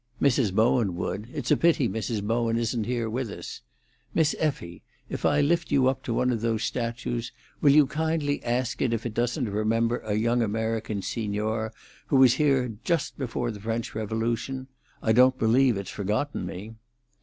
"Mrs. 0.19 0.51
Bowen 0.51 0.95
would. 0.95 1.27
It's 1.31 1.51
a 1.51 1.55
pity 1.55 1.87
Mrs. 1.87 2.23
Bowen 2.23 2.57
isn't 2.57 2.85
here 2.87 3.07
with 3.07 3.29
us. 3.29 3.61
Miss 4.15 4.33
Effie, 4.39 4.81
if 5.09 5.25
I 5.27 5.41
lift 5.41 5.71
you 5.71 5.87
up 5.87 6.01
to 6.05 6.13
one 6.15 6.31
of 6.31 6.41
those 6.41 6.63
statues, 6.63 7.31
will 7.61 7.69
you 7.69 7.85
kindly 7.85 8.43
ask 8.43 8.81
it 8.81 8.93
if 8.93 9.05
it 9.05 9.13
doesn't 9.13 9.47
remember 9.47 9.99
a 9.99 10.15
young 10.15 10.41
American 10.41 11.03
signor 11.03 11.71
who 12.07 12.15
was 12.17 12.33
here 12.33 12.73
just 12.83 13.19
before 13.19 13.51
the 13.51 13.59
French 13.61 13.93
Revolution? 13.93 14.65
I 15.03 15.11
don't 15.11 15.37
believe 15.37 15.77
it's 15.77 15.91
forgotten 15.91 16.47
me." 16.47 16.73